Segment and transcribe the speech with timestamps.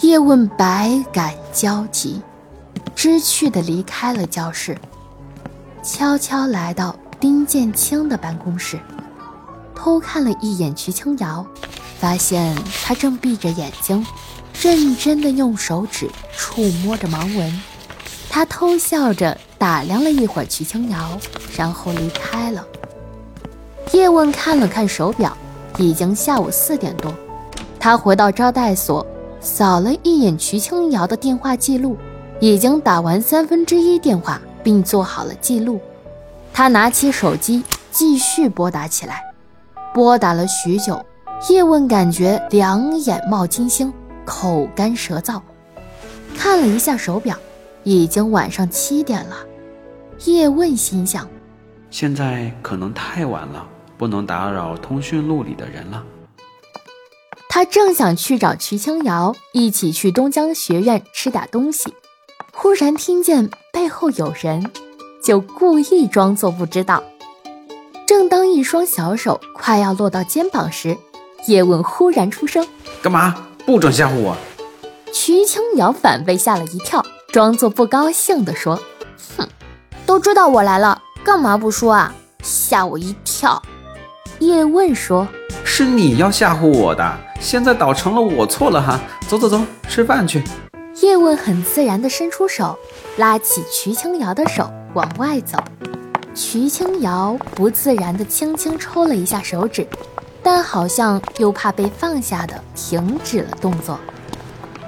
[0.00, 2.22] 叶问百感交集，
[2.94, 4.78] 知趣地离开了教室，
[5.82, 8.78] 悄悄来到丁建清的办公室，
[9.74, 11.44] 偷看了一眼瞿青瑶，
[11.98, 14.06] 发现他正闭着眼睛，
[14.62, 17.62] 认真地用手指触摸着盲文。
[18.30, 21.18] 他偷笑着打量了一会儿瞿青瑶，
[21.56, 22.64] 然后离开了。
[23.92, 25.36] 叶问看了看手表，
[25.76, 27.12] 已经下午四点多。
[27.80, 29.04] 他回到招待所，
[29.40, 31.96] 扫了一眼瞿青瑶的电话记录，
[32.40, 35.80] 已经打完三分之一电话，并做好了记录。
[36.52, 39.22] 他拿起手机继续拨打起来，
[39.94, 41.04] 拨打了许久，
[41.48, 43.92] 叶问感觉两眼冒金星，
[44.24, 45.40] 口干舌燥。
[46.36, 47.36] 看了一下手表。
[47.84, 49.36] 已经晚上七点了，
[50.26, 51.26] 叶问心想：
[51.90, 56.04] 现在可能太晚了，不能打扰通讯录里的人了。
[57.58, 61.92] 他正想去找瞿青瑶一起去东江学院吃点东西，
[62.54, 64.70] 忽然听见背后有人，
[65.24, 67.02] 就故意装作不知道。
[68.06, 70.96] 正当一双小手快要落到肩膀时，
[71.48, 72.64] 叶问忽然出声
[73.02, 73.48] ：“干嘛？
[73.66, 74.36] 不准吓唬我！”
[75.12, 77.04] 瞿青瑶反被吓了一跳。
[77.32, 78.78] 装作不高兴地说
[79.36, 79.48] ：“哼，
[80.06, 82.14] 都知道我来了，干嘛不说啊？
[82.40, 83.60] 吓我一跳。”
[84.38, 85.26] 叶问说
[85.70, 88.98] ：“是你要吓唬我的，现在倒成了我错了哈。
[89.28, 90.42] 走走走，吃饭去。”
[91.02, 92.76] 叶问很自然地伸出手，
[93.18, 95.58] 拉起瞿青瑶的手往外走。
[96.34, 99.86] 瞿青瑶不自然地轻轻抽了一下手指，
[100.42, 104.00] 但好像又怕被放下的，停止了动作。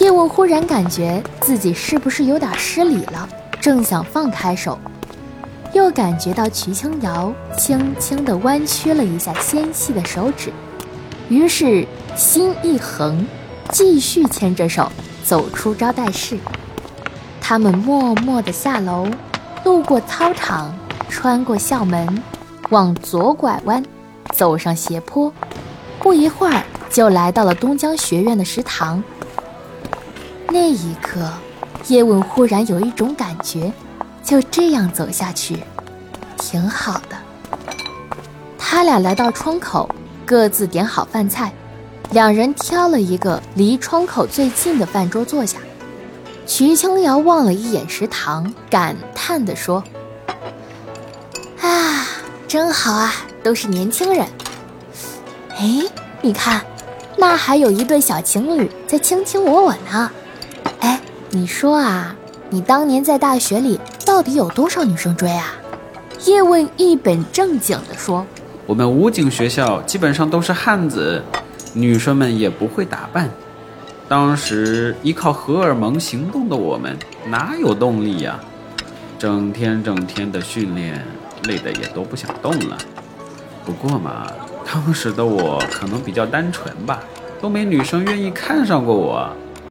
[0.00, 3.26] 叶问忽然感觉自己是不是有点失礼了，
[3.60, 4.76] 正想放开手，
[5.74, 10.52] 又感觉到瞿青瑶轻轻地弯曲了一下纤细的手指，
[11.28, 13.26] 于是心一横，
[13.70, 14.90] 继续牵着手
[15.24, 16.38] 走出招待室。
[17.40, 19.08] 他们默默地下楼，
[19.64, 20.72] 路过操场，
[21.08, 22.22] 穿过校门，
[22.70, 23.84] 往左拐弯，
[24.32, 25.32] 走上斜坡，
[25.98, 29.02] 不一会儿就来到了东江学院的食堂。
[30.50, 31.28] 那一刻，
[31.88, 33.72] 叶问忽然有一种感觉，
[34.24, 35.58] 就这样走下去，
[36.38, 37.16] 挺好的。
[38.58, 39.88] 他俩来到窗口，
[40.24, 41.52] 各自点好饭菜，
[42.10, 45.58] 两人挑了一个离窗口最近的饭桌坐下。
[46.46, 49.84] 徐青瑶望了一眼食堂，感叹地说
[51.60, 52.06] ：“啊，
[52.48, 54.26] 真好啊，都是年轻人。
[55.56, 55.82] 哎，
[56.22, 56.62] 你看，
[57.16, 60.10] 那还有一对小情侣在卿卿我我呢。”
[60.80, 62.14] 哎你说啊，
[62.50, 63.80] 你当年在大学里
[64.14, 65.56] 到底有多少女生追啊？
[66.24, 68.24] 叶问一本正经地说
[68.64, 71.20] ：“我们武警学校基本上都是汉子，
[71.72, 73.28] 女生们也不会打扮。
[74.08, 78.38] 当时依靠荷尔蒙行动的我们哪有动力呀？
[79.18, 81.04] 整天整天的训练，
[81.48, 82.78] 累得也都不想动了。
[83.64, 84.30] 不过嘛，
[84.72, 87.00] 当时的我可能比较单纯吧，
[87.40, 89.28] 都没女生愿意看上过我。”